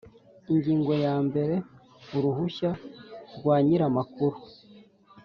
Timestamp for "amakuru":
3.89-4.37